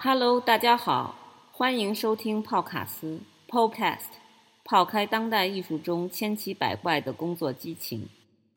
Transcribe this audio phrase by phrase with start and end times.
[0.00, 1.16] Hello，大家好，
[1.50, 4.06] 欢迎收听泡卡斯 Podcast，
[4.64, 8.08] 泡开当代艺术中千奇百怪的工作激情。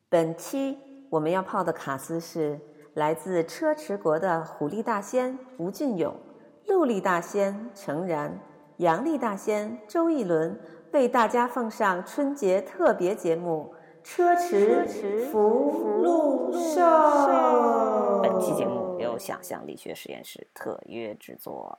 [0.08, 0.78] 本期
[1.10, 2.60] 我们要泡的卡斯是
[2.94, 6.16] 来自车迟国的虎力大仙吴俊勇、
[6.68, 8.40] 陆力大仙程然、
[8.78, 10.60] 阳力大仙周一伦，
[10.92, 13.74] 为大家奉上春节特别节目
[14.08, 14.86] 《车迟
[15.32, 16.82] 福禄寿》。
[18.22, 21.78] 本期节目由想象力学实验室特约制作。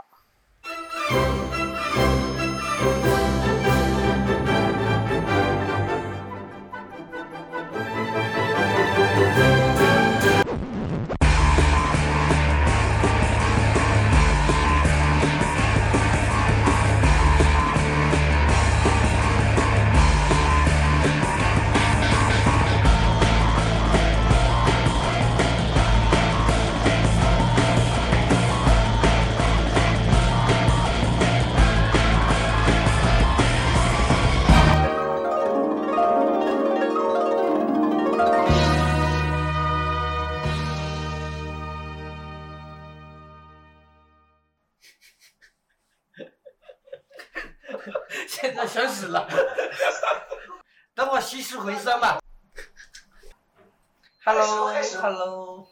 [55.03, 55.67] Hello，Hello，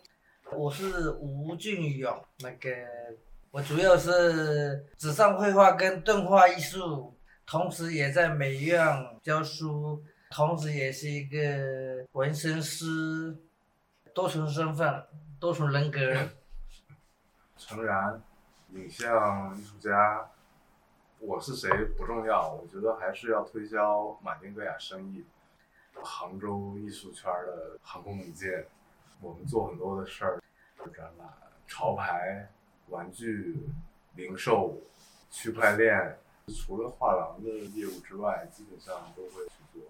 [0.56, 2.68] 我是吴俊勇，那个
[3.52, 8.84] 我主要是纸上绘画跟动画艺术，同时也在美院
[9.22, 13.38] 教书，同时也是一个纹身师，
[14.12, 15.06] 多重身份，
[15.38, 16.00] 多重人格。
[17.56, 18.20] 诚然，
[18.70, 20.28] 影像艺术家，
[21.20, 25.24] 我是谁不重要，我觉得还是要推销马丁格雅生意。
[26.02, 28.66] 杭州艺术圈的航空母舰，
[29.20, 30.40] 我们做很多的事儿，
[30.94, 31.28] 展览、
[31.66, 32.48] 潮牌、
[32.88, 33.68] 玩具、
[34.14, 34.78] 零售、
[35.30, 36.18] 区块链，
[36.48, 39.82] 除了画廊的业务之外，基本上都会去做。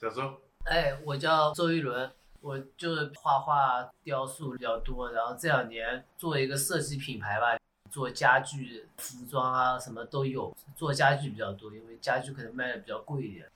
[0.00, 2.10] 小周，哎，我叫周一伦，
[2.40, 7.56] 我就是画画、雕塑比较多，然后这两年做一个设计品牌吧，
[7.90, 13.48] 做家具、服装啊，什么都有，做家具比较多，因为家具可能卖的比较贵一点。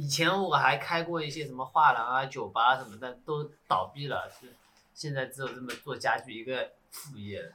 [0.00, 4.46] 以前我还开过一些什么画廊啊、酒吧什么的，都倒闭了，是
[4.94, 7.50] 现在只有这么做家具一个副业了。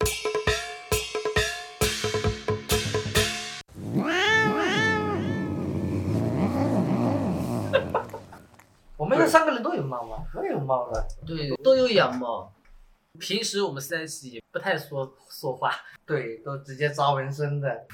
[8.96, 11.06] 我们这三个人都有猫啊，都有猫了。
[11.26, 12.50] 对，都有养猫。
[13.20, 15.74] 平时我们三十也不太说 说话，
[16.06, 17.68] 对，都直接扎纹身的。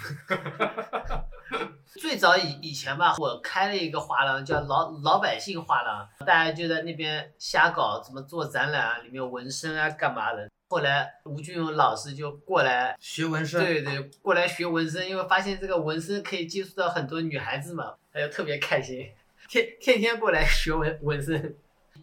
[2.00, 10.50] 最早以以前吧，我开了一个画廊，叫老老百姓画廊，大家就在那边瞎搞，怎么做展览啊，里面纹身啊，干嘛的。
[10.68, 19.10] 后来吴俊勇老师就过来学纹身，对对，过来学纹身，因为发现这个纹身可以接触到很多女孩子嘛，他就特别开心，
[19.48, 21.56] 天天天过来学纹纹身。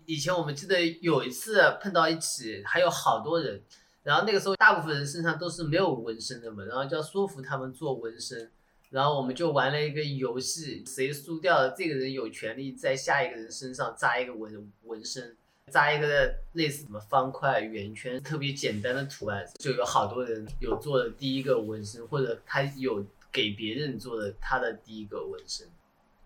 [0.07, 3.61] 以前我们记得有一次碰到一起，还有好多人，
[4.05, 8.51] 然后那个时候大部分人身上都是没有纹身的嘛，然后就要说服他们做纹身。
[8.91, 15.35] 然后我们就玩了一个游戏，谁输掉了，这个人有权利在下一个人身上扎一个纹纹身，
[15.71, 25.67] 扎一个类似什么方块、圆圈，特别简单的图案，就有好多人有做的第一个纹身，或者他有给别人做的他的第一个纹身。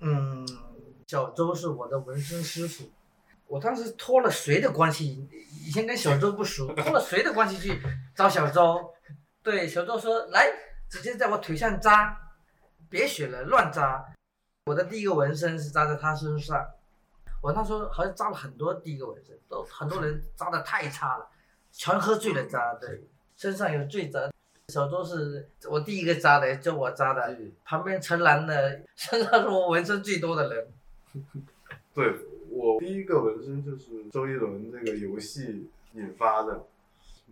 [0.01, 0.45] 嗯，
[1.07, 2.91] 小周是我的纹身师傅，
[3.49, 5.27] 我当时托了谁的关系？
[5.65, 7.81] 以前跟小周不熟，托了谁的关系去
[8.15, 8.93] 找小周？
[9.41, 10.47] 对，小周说来，
[10.87, 12.15] 直接在我腿上扎。
[12.89, 14.03] 别学了，乱扎！
[14.65, 16.67] 我的第一个纹身是扎在他身上，
[17.39, 21.27] 我那时候好像扎了很多第一个纹身，都很多人扎的太差了，
[21.71, 22.73] 全喝醉了扎。
[22.75, 23.03] 对，
[23.37, 24.31] 身上有醉扎。
[24.69, 27.37] 小周是我第一个扎的，就我扎的。
[27.63, 30.67] 旁边陈兰的身上是我纹身最多的人。
[31.93, 32.11] 对
[32.59, 36.65] 我第一个纹身就是周杰伦这个游戏引发的，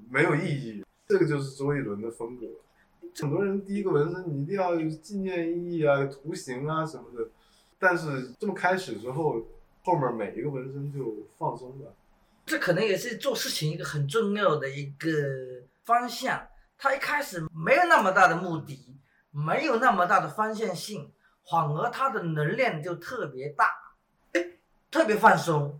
[0.09, 2.47] 没有意义，这个就是周杰伦的风格。
[3.19, 7.27] 很多人第一个纹身你一定要有纪念意义啊、图形啊什么的，
[7.77, 9.45] 但是这么开始之后，
[9.83, 11.94] 后面每一个纹身就放松了。
[12.45, 15.09] 这可能也是做事情一个很重要的一个
[15.83, 16.47] 方向。
[16.77, 18.95] 他一开始没有那么大的目的，
[19.31, 21.12] 没有那么大的方向性，
[21.51, 23.65] 反而他的能量就特别大，
[24.92, 25.80] 特别放松。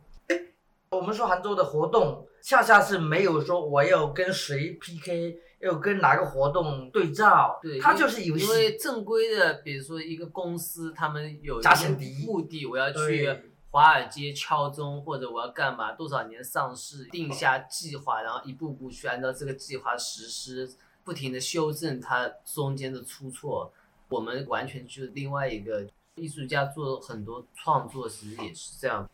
[0.89, 5.42] 我们说杭州的活动，恰恰是没有说我要跟谁 PK。
[5.59, 7.59] 要跟哪个活动对照？
[7.63, 8.45] 对，它就是游戏。
[8.45, 13.27] 因为正规的，比如说一个公司，他们有加薪敌目的，我要去
[13.71, 15.94] 华尔街敲钟，或者我要干嘛？
[15.94, 20.69] 多少年上市，定下计划，然后一步步去按照这个计划实施，
[21.04, 23.74] 不停的修正它中间的出错。
[24.09, 29.07] 我们完全就是另外一个艺术家做很多创作，其实也是这样。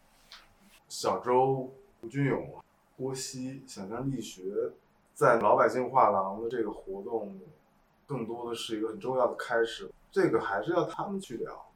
[0.88, 2.56] 小周、吴俊勇、
[2.96, 4.72] 郭熙，想象力学
[5.14, 7.38] 在老百姓画廊的这个活动，
[8.08, 9.92] 更多的是一个很重要的开始。
[10.12, 11.72] 这个还是要他们去聊。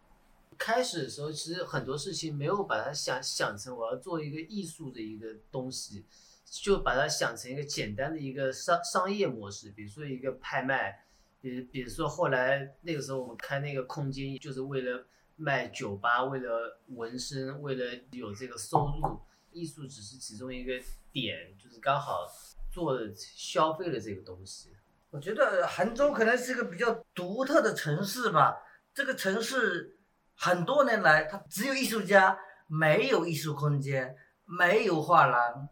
[0.58, 6.06] 开始的时候，其实很多事情没有把它想想成我要做一个艺术的一个东西，
[6.46, 11.06] 就把它想成一个简单的一个商商业模式，比如说一个拍卖，
[11.42, 15.06] 比比如说后来那个时候我们开那个空间，就是为了
[15.38, 20.74] 卖酒吧，为了纹身，为了有这个收入，艺术只是其中一个
[21.12, 22.28] 点，就是刚好
[22.72, 24.76] 做了消费了这个东西。
[25.12, 28.58] 我觉得杭州可能是一个比较独特的城市吧。
[28.94, 29.96] 这个城市
[30.36, 32.38] 很多年来，它只有艺术家，
[32.68, 35.70] 没有艺术空间，没有画廊。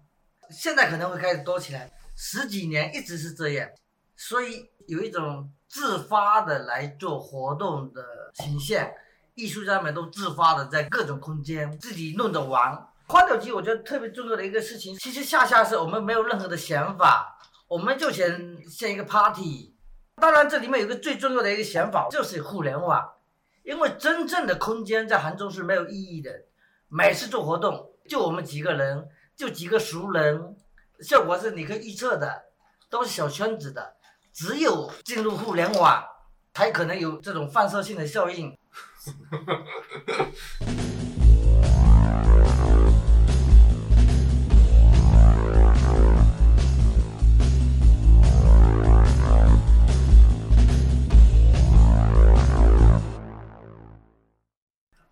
[0.52, 3.68] 现在可能会开始多起来，十几年一直是这样，
[4.16, 8.88] 所以有一种自发的来做活动的倾向。
[9.36, 12.88] 艺术家们都自发的在各种空间自己弄着玩。
[13.08, 17.38] 花鸟集我觉得特别重要的一个事情，其实恰恰是我们没有任何的想法。
[17.68, 18.28] 我们就想
[18.70, 19.76] 像一个 party，
[20.16, 23.12] 当然这里面有个最重要的一个想法，就是互联网。
[23.64, 26.32] 因为真正的空间在杭州是没有意义的，
[26.88, 30.56] 每次做活动就我们几个人，就几个熟人，
[31.02, 32.46] 效果是你可以预测的，
[32.90, 33.96] 都是小圈子的。
[34.32, 36.04] 只有进入互联网，
[36.54, 38.56] 才可能有这种放射性的效应。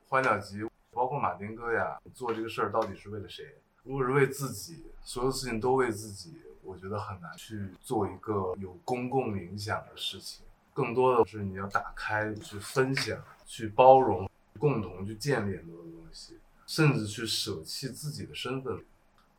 [0.07, 3.44] 花鸟集，包括马丁哥呀，做这个事儿到底是为了谁？
[3.84, 10.46] 如果是为自己，所有事情都为自己，我觉得很难去做一个有公共影响的事情。
[10.72, 18.84] 更多的是你要打开、去分享、去包容、共同去建立很多的东西，甚至去舍弃自己的身份。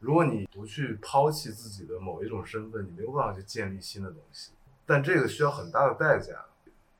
[0.00, 4.52] 如果你不去抛弃自己的某一种身份，你没有办法去建立新的东西。
[4.86, 6.44] 但这个需要很大的代价。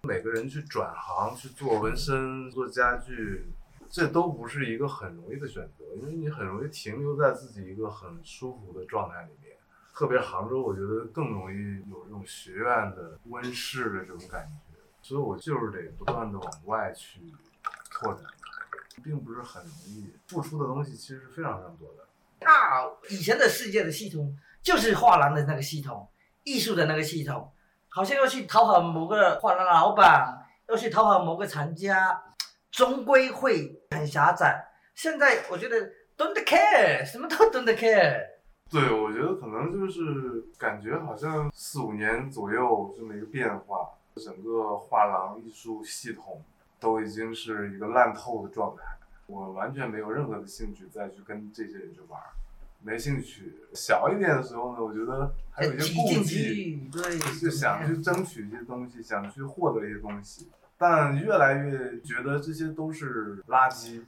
[0.03, 3.47] 每个人去转行去做纹身、做家具。
[3.91, 9.57] 这都不是一个很容易的选择，因为你很容易停留在自己一个很舒服的状态里面。
[9.95, 14.74] 特别杭州，我觉得更容易有这种学院的温室的这种感觉，
[15.05, 17.21] 所以我就是得不断的往外去
[17.93, 18.25] 拓展，
[19.05, 20.11] 并不是很容易。
[20.27, 22.09] 付出的东西其实是非常非常多的。
[22.41, 26.09] 那以前的世界的系统就是画廊的那个系统，
[26.43, 27.53] 艺术的那个系统，
[27.91, 32.23] 好像要去讨好某个画廊老板，要去讨好某个藏家。
[32.71, 34.67] 终归会很狭窄。
[34.97, 35.77] 现在我觉得
[36.17, 38.21] don't care，什么都 don't care。
[38.69, 46.43] 对，我觉得可能就是感觉好像四五年左右这么一个变化，整个画廊艺术系统
[46.79, 48.83] 都已经是一个烂透的状态。
[49.27, 52.21] 我完全没有任何的兴趣再去跟这些人去玩，
[52.83, 53.55] 没兴趣。
[53.73, 60.49] 小一点的时候呢，我觉得还有一些顾忌，对，就想去争取一些东西，想去获得一些东西。
[60.77, 64.03] 但越来越觉得这些都是垃圾。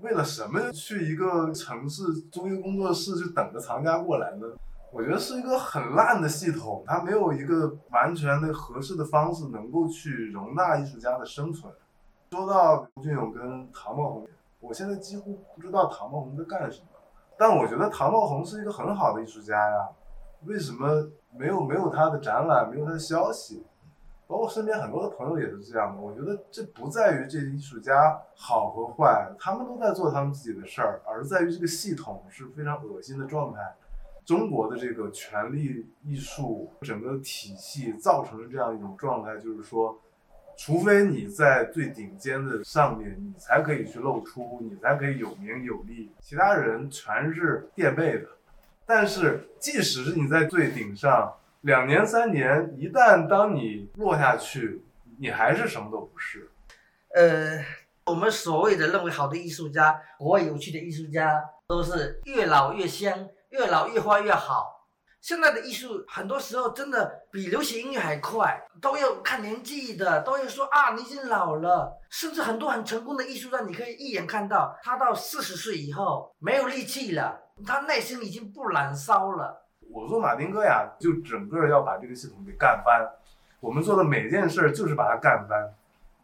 [0.00, 4.46] 为了什么去一个城市租一个工作室就等着藏家过来呢？
[4.92, 11.72] 我觉得是一个很烂的系统，它没有一个完全的合适的方式能够去容纳艺术家的生存。
[12.30, 14.28] 说到吴俊勇跟唐茂红，
[14.60, 16.86] 我现在几乎不知道唐茂红在干什么。
[17.38, 19.88] 但我觉得唐茂红是一个很好的艺术家呀，
[20.44, 23.64] 为什么没有没有他的展览，没有他的消息？
[24.26, 33.74] 包括身边很多的朋友也是这样的，我觉得这不在于这艺术家好和坏，他们都在做他们自己的事儿，而在于这个系统是非常恶心的状态。
[34.24, 40.00] 中国的这个权力艺术整个体系造成了这样一种状态，就是说，
[40.56, 48.28] 除非你在最顶尖的上面，你才可以去露出，你才可以有名有利，其他人全是垫背的。
[48.86, 51.34] 但是即使是你在最顶上。
[51.62, 54.82] 两年三年，一旦当你落下去，
[55.20, 56.50] 你还是什么都不是。
[57.14, 57.64] 呃，
[58.06, 64.80] 我们所谓的认为好的艺术家，国外有趣的艺术家，都是越老越香，越老越画越好。
[65.20, 71.96] 现在的艺术很多时候真的比流行音乐还快，都要看年纪的，都要说啊，你已经老了。
[72.10, 79.64] 甚至很多很成功的艺术家，你可以一眼看到，他到四十岁以后没有力气了，他内心已经不燃烧了。
[79.92, 83.06] 我做马丁哥呀，就整个要把这个系统给干翻。
[83.60, 85.72] 我们做的每件事就是把它干翻。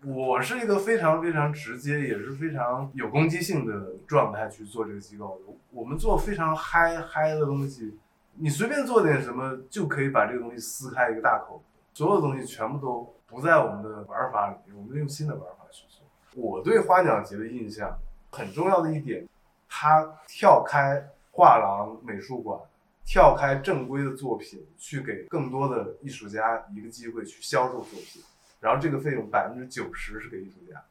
[0.04, 5.52] 我是一个非常非常直接，也是非常有攻击性的状态去做这个机构的。
[5.70, 7.98] 我们做非常嗨嗨的东西，
[8.34, 11.62] 你随便做点什么就可以把这个东西撕开一个大口。
[11.94, 16.06] 所有东西全部都不在我们的玩法里面，我们用新的玩法去做。
[16.40, 17.98] 我对花鸟集的印象
[18.30, 19.26] 很重要的一点，
[19.68, 22.60] 它跳开画廊美术馆，
[23.04, 28.22] 跳开正规的作品，去给更多的艺术家一个机会去销售作品，
[28.60, 30.82] 然后这个费用百分之九十是给艺术家，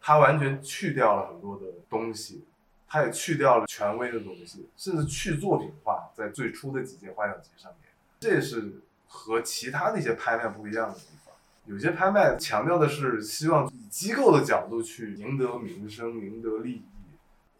[0.00, 2.44] 他完全去掉了很多的东西，
[2.88, 11.34] 他也去掉了权威的东西，甚至去作品化，在最初的几届花鸟集上面，这是和其他那些拍卖不一样的地方。
[11.66, 16.82] 有些拍卖强调的是希望以机构的角度去赢得名声、赢得利益。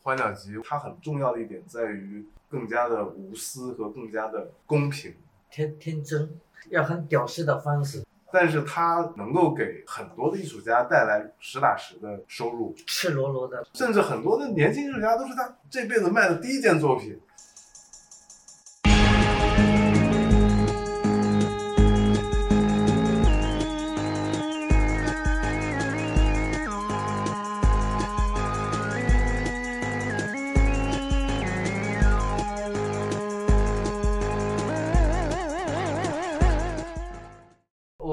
[0.02, 5.14] 花鸟集它很重要的一点在于更加的无私和更加的公平，
[5.48, 6.28] 天天真，
[6.70, 13.64] 要很屌丝的方式，但是它能够给很多的艺术家带来实打实的收入，赤裸裸的。
[13.74, 17.20] 甚至很多的年轻艺术家都是他这辈子卖的第一件作品。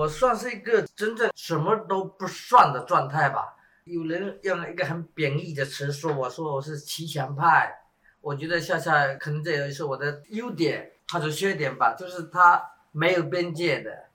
[0.09, 3.55] 算是一个真正什么都不算的状态吧。
[3.85, 7.73] 有人用一个很贬义的词说我，说我是骑墙派。
[8.21, 12.61] 我觉得夏夏可能这也是我的优点，或者缺点吧，就是它
[12.91, 14.09] 没有边界的。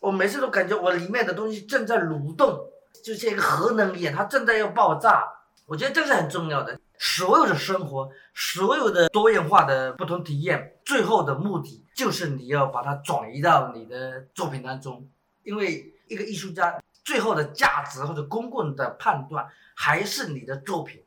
[0.00, 2.66] 我每次都感觉我里面的东西正在蠕动，
[3.04, 5.24] 就像一个核能一样，它正在要爆炸。
[5.66, 6.80] 我觉得这是很重要的。
[6.98, 15.08] 所有的生活，所有的多元化的不同体验，最后的目的就是你要把它转移到你的作品当中。
[15.44, 21.02] 因为一个艺术家最后的价值或者公共的判断还是你的作品。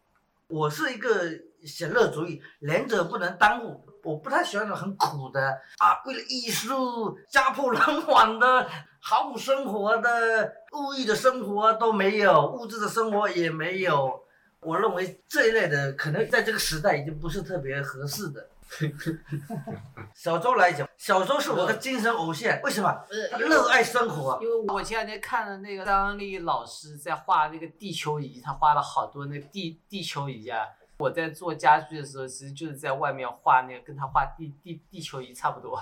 [0.47, 1.23] 我是一个
[1.65, 3.83] 享乐主义，两者不能耽误。
[4.03, 5.49] 我不太喜欢那种很苦的
[5.79, 14.23] 啊，为了艺术家破人亡的、毫无生活的、物欲的生活都没有，物质的生活也没有。
[14.59, 18.47] 我认为这一类的可能在这个时代已经不是特别合适的。
[20.13, 23.05] 小周来讲，小周是我的精神偶像，为什么？
[23.31, 24.39] 他热爱生活。
[24.41, 30.65] 因为我前两天看了那个张力老师在画那个地球仪，他画了好多那个地地球仪啊。
[30.97, 35.79] 我在做家具的时候，其实就是在外面画那个，跟他画地地地球仪差不多，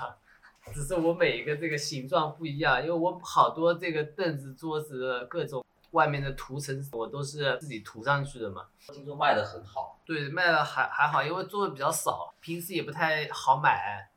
[0.73, 5.63] 只是我每一个这个形状不一样，因为我好多这个凳子、桌子各种
[5.93, 8.67] 外面的涂层，我都是自己涂上去的嘛。
[8.91, 14.09] 听说卖的很好，对，卖的还还好，因为做的比较少，平时也不太好买。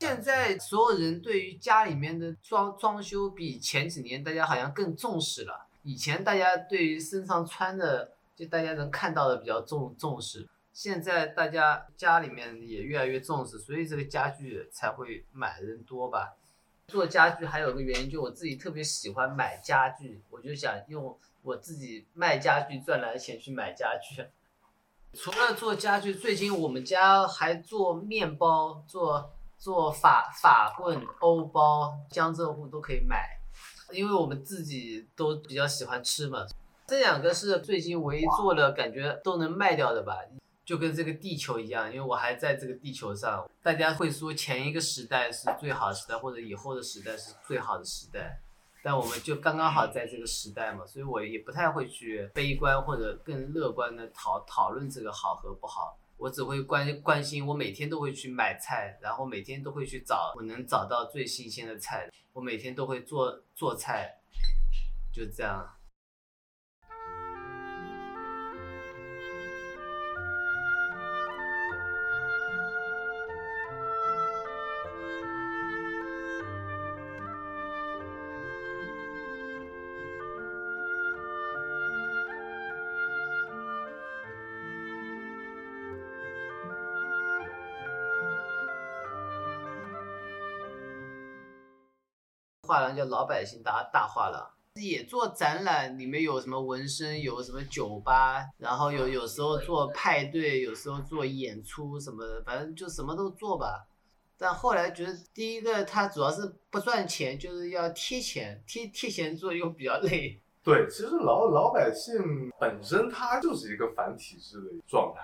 [0.00, 5.66] 现在所有人对于家里面的装装修比前几年大家好像更重视了。
[5.82, 16.34] 以前大家对于身上穿的，就大家能看到的比较重重视，现在大家家里面也越来越重视，所以这个家具才会买的人多吧。
[16.88, 24.24] 做家具还有个原因，就我自己特别喜欢买家具，我就想用我自己卖家具赚来的钱去买家具。
[25.12, 33.40] 除了做家具，最近我们家还做面包，做做法法棍、欧包、江浙沪都可以买，
[33.90, 36.46] 因为我们自己都比较喜欢吃嘛。
[36.86, 40.14] 这两个是最近唯一做的，感觉都能卖掉的吧。
[40.66, 48.40] 就跟这个地球一样，因为我还在这个地球上，大家会说前一个时代是最好的时代，或者以后的时代是最好的时代，
[48.82, 64.18] 但我们就刚刚好在这个时代嘛，所以我也不太会去悲观或者更乐观的讨讨论这个好和不好，我只会关关心，我每天都会去买菜，然后每天都会去找我能找到最新鲜的菜，我每天都会做做菜，
[65.12, 65.64] 就这样。
[92.94, 103.86] 叫老百姓大大画廊，也做展览，里面有什么纹身，有什么酒吧，然后有有时候做派对，有时候做演出什么的，反正就什么都做吧。
[104.38, 110.38] 但后来觉得，第一个它主要是不赚钱，就是要贴钱，贴贴钱做又比较累。
[110.62, 115.22] 对，其实老老百姓本身它就是一个反体制的状态，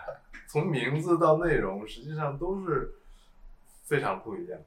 [0.49, 2.95] 从名字到内容，实际上都是
[3.83, 4.59] 非常不一样。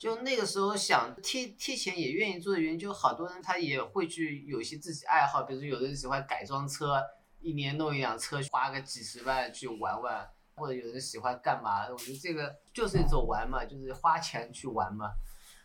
[0.00, 7.02] 就那个时候想贴贴钱也愿意做的原因，就好多人他也会去有些自己爱好，比如有的人喜欢改装车，
[7.38, 11.86] 一年弄一辆车，花个几十万去玩玩，或者有人喜欢干嘛？
[11.90, 15.10] 我觉得这个就是一种玩嘛，就是花钱去玩嘛。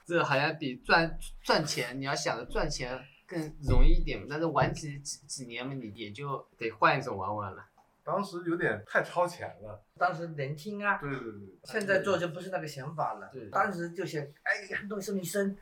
[0.05, 4.27] 这好像比赚赚钱，你要想着赚钱更容易一点。
[4.29, 7.65] 但是玩几几几年嘛，你也就得换一种玩玩了。
[8.05, 9.83] 当时有点太超前了。
[9.97, 11.59] 当时年轻啊，对对对。
[11.63, 13.27] 现在做就不是那个想法了。
[13.33, 13.49] 对。
[13.49, 15.57] 当时就想，哎，很多是女生。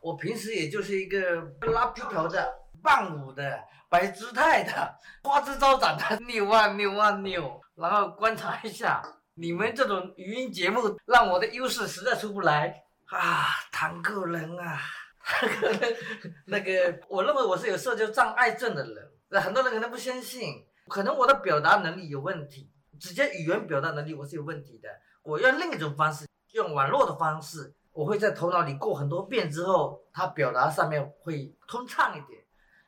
[0.00, 1.40] 我平时也就是一个
[1.72, 9.02] 拉皮条的、伴舞的、摆姿态的、花枝招展的扭啊扭啊扭，然后观察一下
[9.34, 13.48] 你们这种语音节目，让我的优势实在出不来啊！
[13.70, 14.80] 谈个人啊，
[16.46, 24.88] 那个，我认为我是有社交障碍症的人，那很多人可能不相信，可能我的表达能力有问题，直接语言表达能力我是有问题的，
[25.22, 27.74] 我用另一种方式，用网络的方式。
[27.92, 32.41] 我会在头脑里过很多遍之后，他表达上面会通畅一点。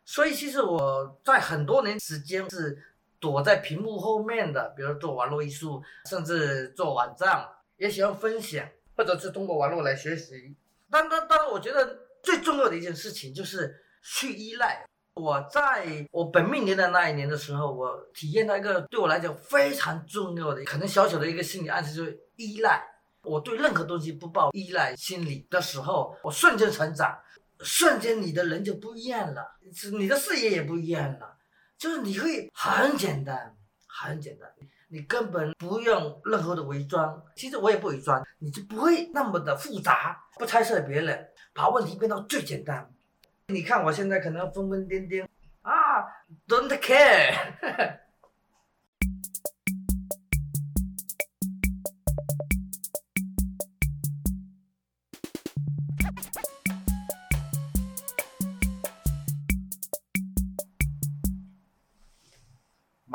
[0.05, 2.77] 所以其实我在很多年时间是
[3.19, 10.55] 躲在屏幕后面的，比如做网络艺术，甚至做网站，也喜欢分享，或者是通过网络来学习。
[10.91, 14.87] 但但但，我觉得最重要的一件事情就是去依赖。
[15.15, 22.85] 我在我本命年的那一年的时候，我体验到一个对我来讲非常重要的，可能小小的一个心理暗示，就是依赖。
[23.23, 27.19] 我对任何东西不抱依赖心理的时候，我瞬间成长，
[27.65, 29.59] 瞬间你的人就不一样了，
[29.99, 31.37] 你的视野也不一样了，
[31.79, 33.57] 就是你会很简单，
[33.89, 34.49] 很简单，
[34.89, 42.89] 你根本不用任何的伪装，其实我也不伪装，你就不会那么的复杂，不猜测别人，把问题变到最简单。
[43.49, 45.27] 你看我现在可能疯疯癫癫
[45.63, 46.05] 啊
[46.47, 48.04] ，don't care。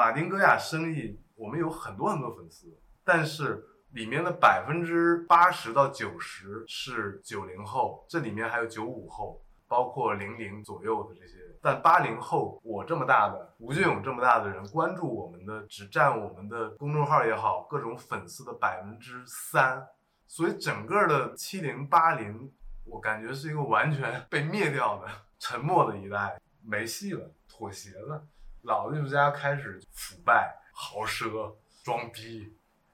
[0.09, 11.35] 马丁戈亚生意，我们有很多很多粉丝，但是里面的百分之八十到九十是九零后，这里面还有九五后，包括零零左右的这些。
[11.61, 19.85] 但八零后，我这么大的，吴俊勇这么大的人关注我们的，只占我们的公众号也好，各种粉丝的百分之三。
[20.25, 22.51] 所以整个的七零八零，
[22.83, 28.25] 我感觉是一个完全被灭掉的、沉默的一代，没戏了，妥协了。
[28.63, 32.53] 老艺术家开始腐败、豪奢、装逼，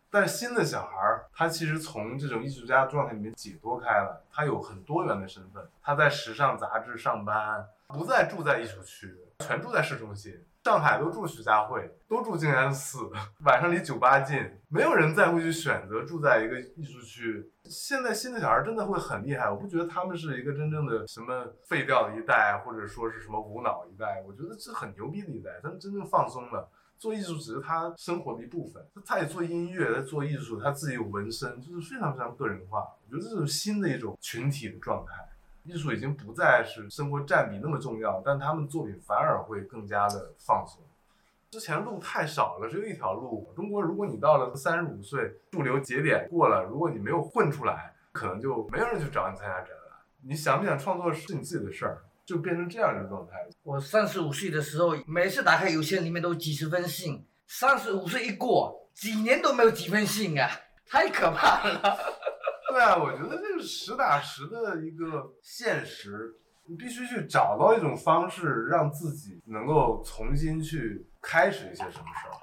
[0.10, 5.68] 但新的小孩儿，他其实从这种艺术家状态里面解脱开了，他有很多元的身份。
[5.82, 10.46] 他在时尚杂志上班，不再住在艺术区，全住在市中心。
[10.66, 14.36] 上海都住徐家汇，都住静安寺，晚上离酒吧近，
[14.68, 17.52] 没有人再会去选择住在一个艺术区。
[17.66, 28.84] 现在新的小孩真的会很厉害，我不觉得他们是一个真正的什么废掉的一代，或者说是什么无脑一代，我觉得这很牛逼的一代，他们真正放松了，做艺术只是他生活的一部分。
[29.06, 32.80] 他也做音乐，他做艺术，他自己有纹身，就是非常非常个人化。
[32.80, 35.14] 我觉得这是新的一种群体的状态。
[35.66, 40.82] 艺术已经不再是生活占比那么重要，但他们作品反而会更加的放松。
[41.50, 43.52] 之前路太少了，只有一条路。
[43.56, 50.00] 中国，如果你到了三十五岁，驻留节点过了，如果你没有混出来，可能就没有人去找你参加展览。
[50.22, 53.48] 你想不想创作是你自己的事儿，就变成这样一个状态。
[53.64, 57.26] 我三十五岁的时候，每次打开邮箱里面都几十封信。
[57.48, 60.50] 三十五岁一过，几年都没有几封信啊，
[60.88, 61.98] 太可怕了。
[62.76, 66.36] 对啊，我觉得这是实打实的一个现实，
[66.66, 72.36] 你必须去找到一种方式，让自己能够重新去开始一些什么事儿。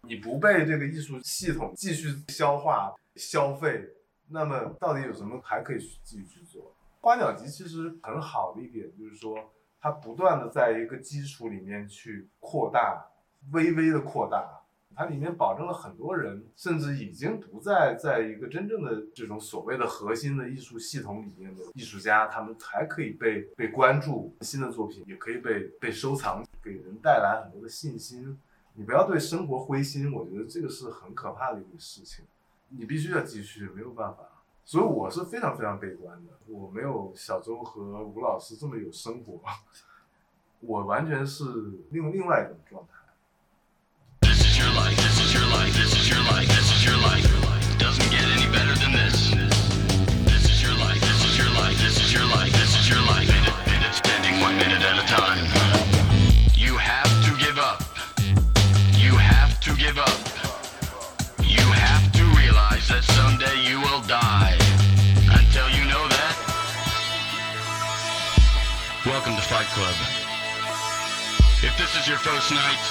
[0.00, 3.86] 你不被这个艺术系统继续消化消费，
[4.30, 6.74] 那么到底有什么还可以继续去做？
[7.02, 9.36] 花鸟集其实很好的一点就是说，
[9.78, 13.04] 它不断的在一个基础里面去扩大，
[13.52, 14.58] 微微的扩大。
[14.96, 28.40] 它里面保证了很多人，甚至已经不再在一个真正的这种所谓的核心的艺术系统里面的艺术家，他们还可以被被关注，新的作品也可以被被收藏，给人带来很多的信心。
[28.72, 32.24] 你不要对生活灰心，我觉得这个是很可怕的一个事情。
[32.70, 34.22] 你必须要继续，没有办法。
[34.64, 39.40] 所以我是非常非常悲观的，我没有小周和吴老师这么有生活，
[40.60, 41.44] 我完全是
[41.90, 42.95] 另另外一种状态。
[46.06, 46.48] is your life.
[46.48, 47.78] This is your life.
[47.78, 49.30] Doesn't get any better than this.
[50.30, 51.00] This is your life.
[51.00, 51.76] This is your life.
[51.82, 52.52] This is your life.
[52.52, 53.28] This is your life.
[53.90, 55.42] Spending one minute at a time.
[56.54, 57.82] You have to give up.
[58.94, 60.20] You have to give up.
[61.42, 64.54] You have to realize that someday you will die.
[65.26, 66.34] Until you know that.
[69.06, 69.96] Welcome to Fight Club.
[71.66, 72.82] If this is your first night,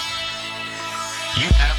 [1.39, 1.74] you have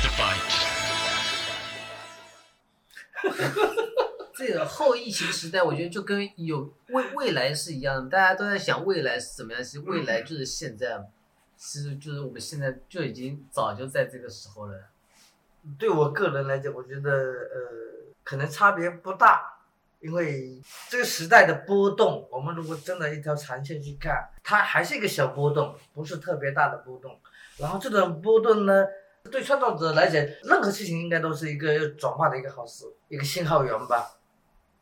[4.76, 11.02] 后疫情时代，我觉得就跟有未未来是一样的，大家都在想未来是怎么样，其实未来就是现在，
[11.56, 14.74] 其实就是我们现在就已经早就在这个时候了。
[15.78, 19.40] 对我个人来讲，我觉得呃，可能差别不大，
[20.00, 20.60] 因为
[20.90, 27.18] 这个时代的波动，我们如果真的一条长线去看，它还是一个小波动，不是特别大的波动。
[27.56, 28.84] 然后这种波动呢，
[29.32, 34.12] 对创造者来讲，任何事情应该都是一个转化的一个好事，一个信号源吧。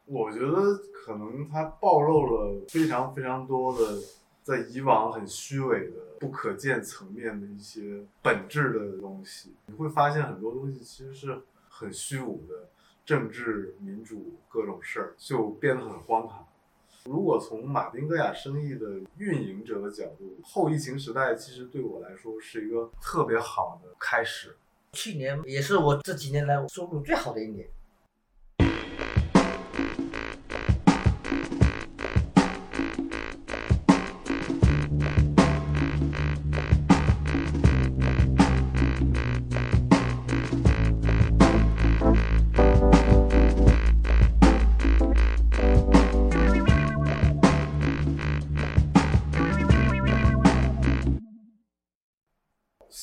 [0.07, 3.99] 我觉得可能它暴露了非常非常多的
[4.43, 9.55] 在以往很虚伪的、不可见层面的一些本质的东西。
[9.67, 12.69] 你会发现很多东西其实是很虚无的，
[13.05, 16.47] 政治、民主各种事儿就变得很荒唐。
[17.07, 24.57] 如果从马丁戈雅生意的运营者的角度，后疫情时代其实对我来说是一个特别好的开始。
[24.93, 27.69] 去年也是我这几年来我收入最好的一年。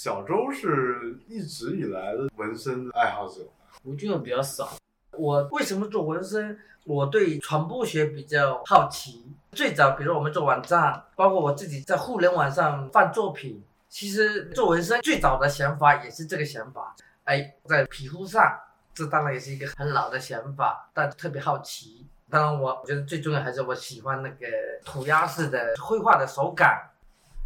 [0.03, 3.41] 小周是一直以来的纹身爱好者，
[3.83, 4.67] 吴俊勇比较少，
[5.11, 6.57] 我为什么做纹身？
[6.85, 9.31] 我对传播学比较好奇。
[9.51, 16.95] 最早，比如我们做网站，包括我自己在互联网上放作品，其实做纹身最早的想法也是这个想法。
[17.25, 18.59] 哎，在皮肤上，
[18.95, 22.07] 这当然也是一个很老的想法，但特别好奇。
[22.27, 24.47] 当然，我觉得最重要还是我喜欢那个
[24.83, 26.89] 涂鸦式的绘画的手感，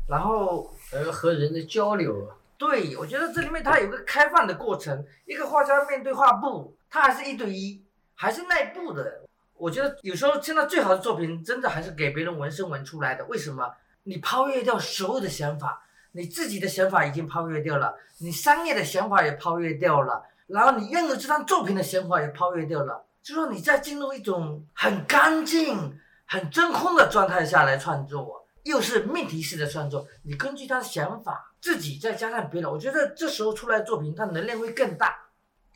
[0.08, 2.32] 然后呃，和人的交流。
[2.58, 9.22] 对，我觉得这里面它有个开放的过程，一个画家面对画布，他还是一对一，还是内部的。
[9.58, 13.24] 我觉得有时候现在最好的作品，真的还是给别人纹身纹出来的。
[13.26, 13.74] 为什么？
[14.04, 23.04] 你抛越掉所有的想法，你自己的想法已经抛越掉了，你商业的想法也抛越掉了，然后你拥有这张作品的想法也抛越掉了。
[23.24, 31.54] 就说你在进入一种很干净、很真空的状态下来创作，又是命题式的创作，你根据他的想法。
[31.62, 35.18] 自己再加上别人，我觉得这时候出来的作品，它能量会更大，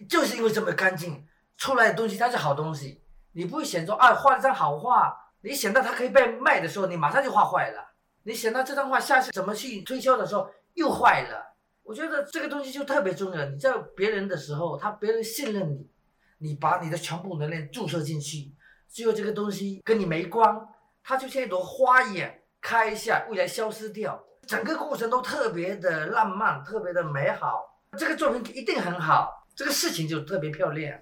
[0.07, 1.25] 就是因为这么干净，
[1.57, 3.01] 出来的东西它是好东西。
[3.31, 7.91] 你不会想说啊，画了张好画，你想到它可以被卖的时候，你马上就画坏了。
[8.21, 11.55] 你想到这张画下次怎么去推销的时候又坏了。
[11.81, 13.45] 我觉得这个东西就特别重要。
[13.45, 15.89] 你在别人的时候，他别人信任你，
[16.37, 18.53] 你把你的全部能量注射进去，
[18.87, 20.67] 只有这个东西跟你没关，
[21.01, 24.23] 它就像一朵花一样开一下，未来消失掉。
[24.45, 27.79] 整个过程都特别的浪漫，特别的美好。
[27.97, 30.99] 这个作品一定很好，这个事情就特别漂亮。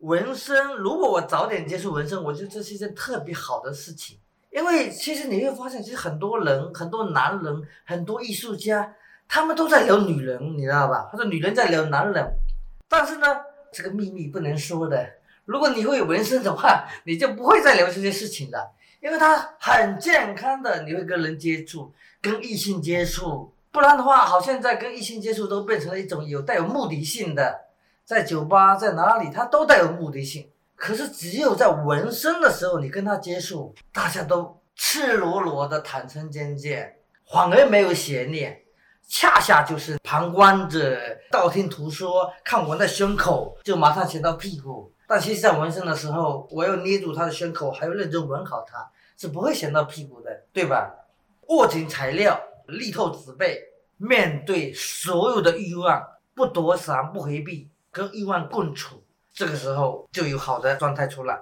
[0.00, 4.18] 纹身，如果我早点接触纹身，我觉得这是一件特别好的事情。
[4.50, 8.94] 因为其实你会发现，其实很多人、很多男人、很多艺术家，
[9.26, 11.08] 他们都在聊女人，你知道吧？
[11.10, 12.32] 或者女人在聊男人。
[12.88, 13.26] 但是呢，
[13.72, 15.04] 这个秘密不能说的。
[15.44, 18.72] 如果你会纹身的话，你就不会再聊这些事情了，
[19.04, 21.92] 因为它很健康的，你会跟人接触。
[22.22, 27.66] 跟异性接触，不然的话，好像在跟异性接触都变成了一种有带有目的性的，
[28.02, 30.48] 在酒吧在哪里，它都带有目的性。
[30.74, 36.96] 可是只有在纹身的时候，你跟他接触，大家都赤裸裸的坦诚相见，
[37.30, 38.58] 反而没有邪念，
[39.06, 40.98] 恰恰就是旁观者
[41.30, 50.92] 道听途说，看我那胸口就马上想到屁股，但其实在纹身的时候，我要捏住他的胸口，还要认真纹好它，是不会想到屁股的，对吧？
[51.50, 53.62] 握紧材料，力透纸背，
[53.96, 61.40] 面对所有的欲望，不躲闪，不回避，跟欲望共处，这个时候就有好的状态出来。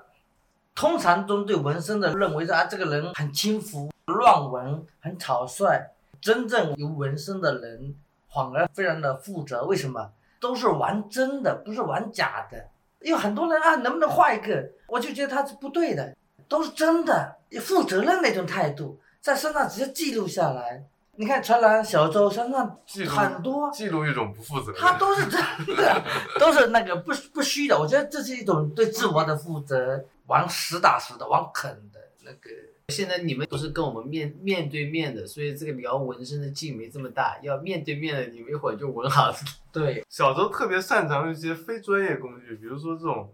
[0.74, 5.92] 通常中对纹身的认为是啊，这个人很轻浮，乱纹，很草率。
[6.20, 7.94] 真正有纹身的人
[8.30, 10.12] 反而非常的负责，为什么？
[10.38, 12.68] 都是玩真的，不是玩假的。
[13.04, 14.68] 有很多人啊，能不能画一个？
[14.86, 16.14] 我就觉得他是不对的，
[16.48, 19.00] 都是真的，负责任那种态度。
[19.20, 20.84] 在身上直接记录下来，
[21.16, 25.40] 你看传兰小周身上很多记录一种不负责任，他都是真
[25.76, 26.02] 的，
[26.40, 27.78] 都是那个不不虚的。
[27.78, 32.50] 我觉得这是一种对自我的负责，往实打实的，往狠的那个。
[32.88, 37.38] 现在你们都是跟我们面面对面的，所以这个聊纹身的劲没这么大。
[37.42, 39.34] 要面对面的，你们一会儿就纹好。
[39.72, 43.30] 对，小周特别擅长一些非专业工具，比如说这种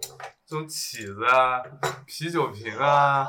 [0.46, 1.61] 这种起子啊、
[2.06, 3.26] 啤酒瓶啊。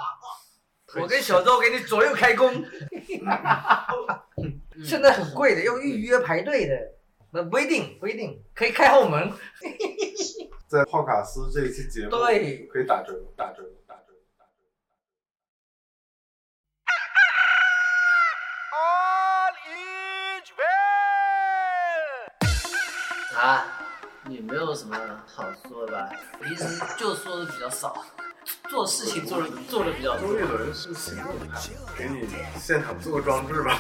[0.96, 2.52] 我跟小周给你左右开弓。
[4.84, 6.76] 现在很贵的，要预约排队的。
[7.32, 9.32] 那不一定，不一定可以开后门。
[10.68, 13.64] 在泡卡斯这一期节目，对可以打折，打折，
[23.40, 23.66] 啊，
[24.26, 24.98] 你没有什么
[25.34, 26.10] 好说的吧，
[26.44, 28.04] 平时就说的比较少，
[28.70, 30.38] 做事情做的做的比较多周。
[30.38, 31.58] 杰伦是行动派，
[31.98, 32.28] 给你
[32.60, 33.80] 现场做个装置吧。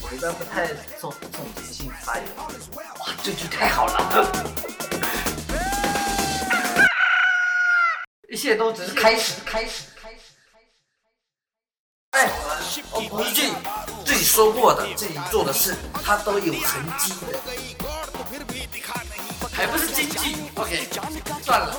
[0.00, 2.24] 我一般不太总总结性发言。
[2.38, 4.26] 哇，这句太好了。
[8.30, 10.66] 一切都只是开始，开始，开始，开始。
[12.12, 12.30] 哎，
[12.92, 13.52] 我补一句，
[14.16, 17.38] 自己说过的、自己做的事，他都有痕迹的。
[19.52, 20.88] 还不是经济？OK，
[21.42, 21.76] 算了。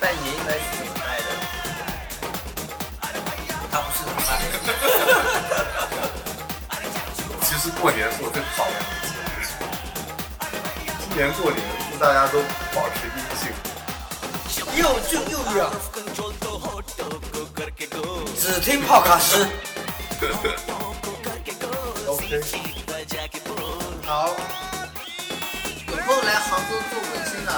[0.00, 1.24] 但也应该是挺爱的，
[3.70, 4.30] 他不是很爱。
[7.46, 8.97] 其实过年是我最讨厌的。
[11.18, 12.38] 年过年，祝大家都
[12.72, 13.50] 保持阴性。
[14.76, 15.66] 又俊又远，
[18.38, 19.44] 只听泡卡斯。
[22.06, 22.40] OK，
[24.06, 24.30] 好，
[25.88, 27.50] 有空来杭州做纹身啊。